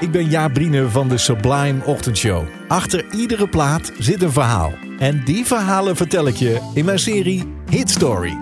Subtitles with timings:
[0.00, 2.44] Ik ben Jaap Briene van de Sublime Ochtendshow.
[2.68, 4.72] Achter iedere plaat zit een verhaal.
[4.98, 8.38] En die verhalen vertel ik je in mijn serie Hit Story.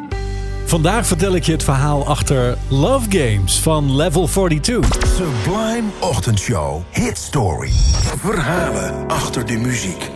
[0.65, 5.07] Vandaag vertel ik je het verhaal achter Love Games van Level 42.
[5.07, 6.83] Sublime Ochtendshow.
[6.91, 7.71] Hit Story.
[8.19, 10.11] Verhalen achter de muziek.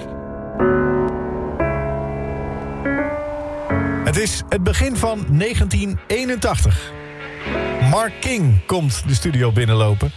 [4.04, 6.92] Het is het begin van 1981.
[7.90, 10.12] Mark King komt de studio binnenlopen.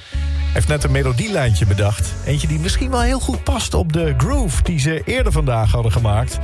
[0.53, 2.13] Heeft net een melodielijntje bedacht.
[2.25, 5.91] Eentje die misschien wel heel goed past op de groove die ze eerder vandaag hadden
[5.91, 6.39] gemaakt.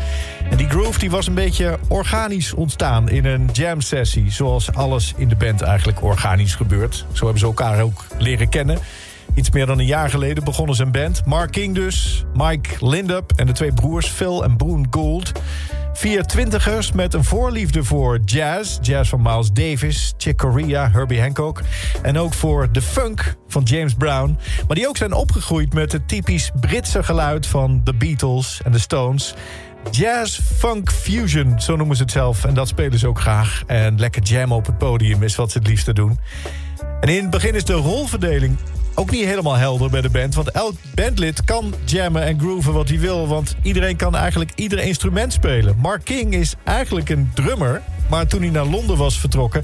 [0.49, 4.31] En die groove die was een beetje organisch ontstaan in een jam sessie.
[4.31, 7.05] Zoals alles in de band eigenlijk organisch gebeurt.
[7.11, 8.79] Zo hebben ze elkaar ook leren kennen.
[9.33, 11.25] Iets meer dan een jaar geleden begonnen ze een band.
[11.25, 15.31] Mark King dus, Mike Lindup en de twee broers Phil en Boone Gould.
[15.97, 18.77] Vier twintigers met een voorliefde voor jazz.
[18.81, 21.61] Jazz van Miles Davis, Chick Corea, Herbie Hancock.
[22.01, 24.37] En ook voor de funk van James Brown.
[24.67, 28.79] Maar die ook zijn opgegroeid met het typisch Britse geluid van de Beatles en de
[28.79, 29.33] Stones.
[29.91, 32.45] Jazz Funk Fusion, zo noemen ze het zelf.
[32.45, 33.63] En dat spelen ze ook graag.
[33.67, 36.19] En lekker jam op het podium is wat ze het liefste doen.
[37.01, 38.57] En in het begin is de rolverdeling
[38.99, 40.35] ook niet helemaal helder bij de band.
[40.35, 43.27] Want elk bandlid kan jammen en grooven wat hij wil.
[43.27, 45.77] Want iedereen kan eigenlijk ieder instrument spelen.
[45.81, 47.81] Mark King is eigenlijk een drummer.
[48.09, 49.63] Maar toen hij naar Londen was vertrokken...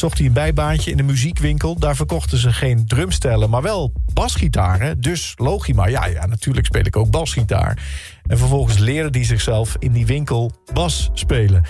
[0.00, 1.78] zocht hij een bijbaantje in de muziekwinkel.
[1.78, 5.00] Daar verkochten ze geen drumstellen, maar wel basgitaren.
[5.00, 7.78] Dus logisch maar, ja, ja, natuurlijk speel ik ook basgitaar.
[8.26, 11.62] En vervolgens leerde hij zichzelf in die winkel bas spelen.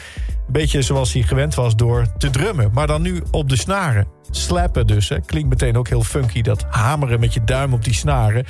[0.47, 2.71] Een beetje zoals hij gewend was door te drummen.
[2.73, 4.07] Maar dan nu op de snaren.
[4.31, 5.21] Slappen dus, hè.
[5.21, 6.43] klinkt meteen ook heel funky.
[6.43, 8.45] Dat hameren met je duim op die snaren.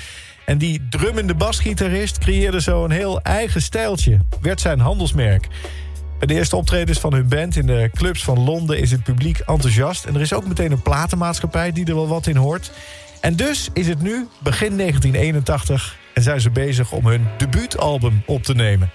[0.47, 4.19] En die drummende basgitarist creëerde zo een heel eigen stijltje.
[4.41, 5.49] Werd zijn handelsmerk.
[6.21, 9.39] Bij de eerste optredens van hun band in de clubs van Londen is het publiek
[9.39, 10.05] enthousiast.
[10.05, 12.71] En er is ook meteen een platenmaatschappij die er wel wat in hoort.
[13.21, 18.43] En dus is het nu begin 1981 en zijn ze bezig om hun debuutalbum op
[18.43, 18.91] te nemen.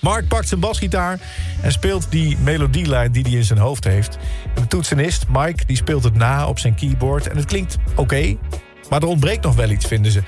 [0.00, 1.20] Mark pakt zijn basgitaar
[1.62, 4.18] en speelt die melodielijn die hij in zijn hoofd heeft.
[4.54, 7.28] De toetsenist, Mike, die speelt het na op zijn keyboard.
[7.28, 8.36] En het klinkt oké,
[8.90, 10.22] maar er ontbreekt nog wel iets, vinden ze.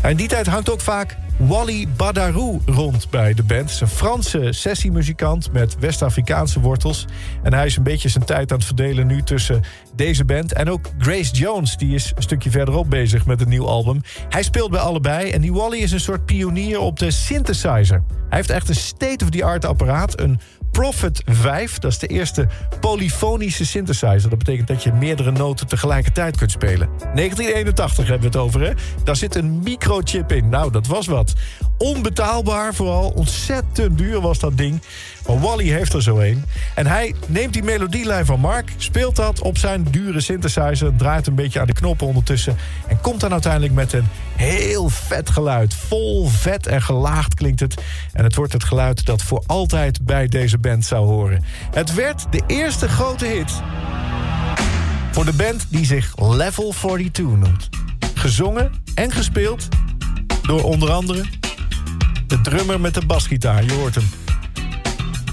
[0.00, 3.78] En in die tijd hangt ook vaak Wally Badarou rond bij de band.
[3.80, 7.04] Een Franse sessiemuzikant met West-Afrikaanse wortels.
[7.42, 9.62] En hij is een beetje zijn tijd aan het verdelen nu tussen
[9.94, 10.52] deze band...
[10.52, 14.00] en ook Grace Jones, die is een stukje verderop bezig met een nieuw album.
[14.28, 18.02] Hij speelt bij allebei en die Wally is een soort pionier op de synthesizer.
[18.28, 20.40] Hij heeft echt een state-of-the-art apparaat, een
[20.70, 21.78] Prophet 5.
[21.78, 22.46] Dat is de eerste
[22.80, 24.30] polyfonische synthesizer.
[24.30, 26.88] Dat betekent dat je meerdere noten tegelijkertijd kunt spelen.
[26.98, 28.72] 1981 hebben we het over, hè?
[29.04, 30.48] Daar zit een microchip in.
[30.48, 31.27] Nou, dat was wat.
[31.78, 33.08] Onbetaalbaar vooral.
[33.08, 34.82] Ontzettend duur was dat ding.
[35.26, 36.44] Maar Wally heeft er zo een.
[36.74, 40.96] En hij neemt die melodielijn van Mark, speelt dat op zijn dure synthesizer...
[40.96, 42.56] draait een beetje aan de knoppen ondertussen...
[42.88, 45.74] en komt dan uiteindelijk met een heel vet geluid.
[45.74, 47.74] Vol vet en gelaagd klinkt het.
[48.12, 51.44] En het wordt het geluid dat voor altijd bij deze band zou horen.
[51.70, 53.52] Het werd de eerste grote hit
[55.18, 57.68] voor de band die zich Level 42 noemt.
[58.14, 59.68] Gezongen en gespeeld
[60.48, 61.24] door onder andere
[62.26, 63.64] de drummer met de basgitaar.
[63.64, 64.08] Je hoort hem.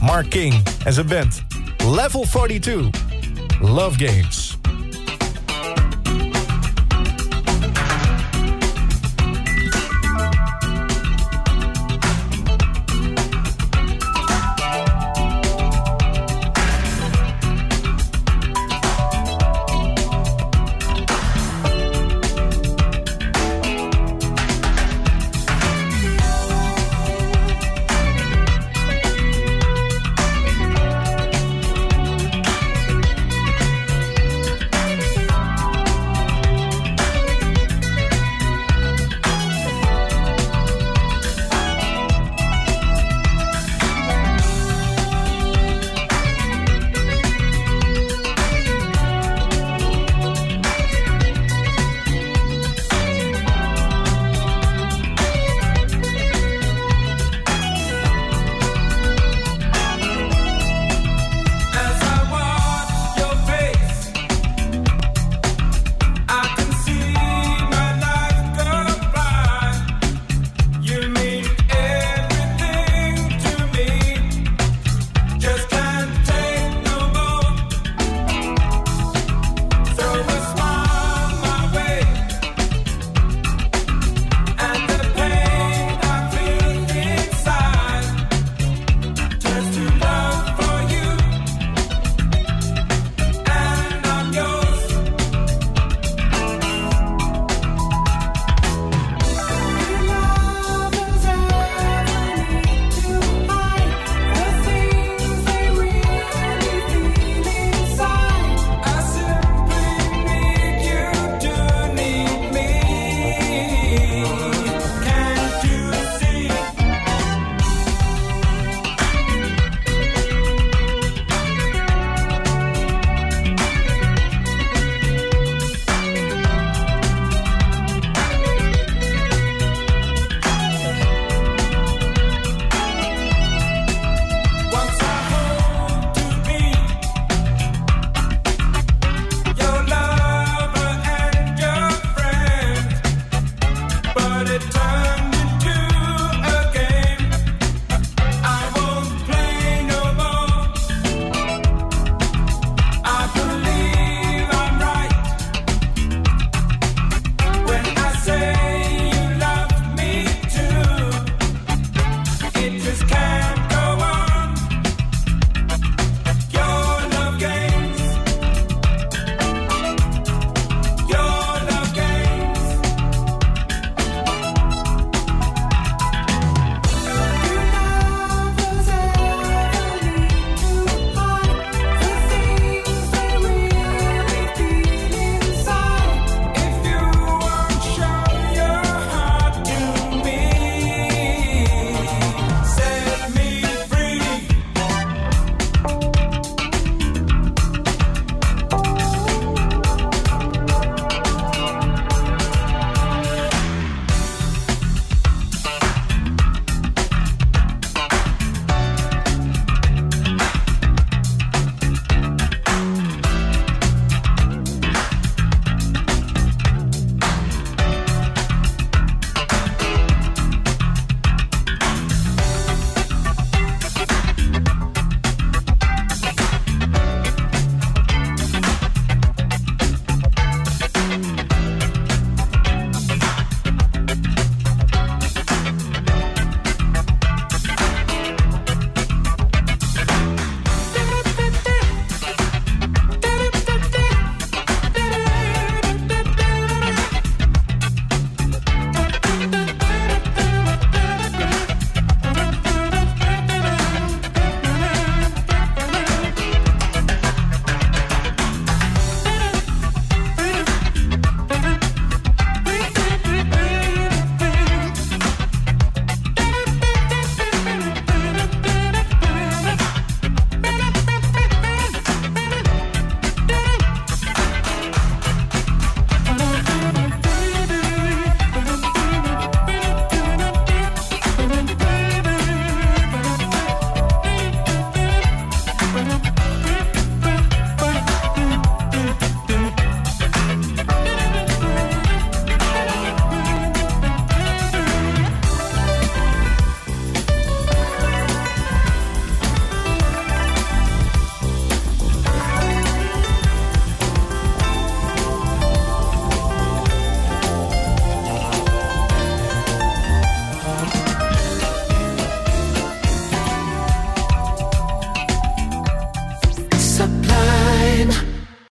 [0.02, 1.44] Mark King en zijn band.
[1.78, 3.02] Level 42.
[3.62, 4.45] Love Games.